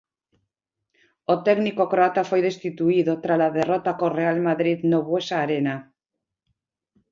[1.33, 5.75] O técnico croata foi destituído trala derrota co Real Madrid no Buesa Arena.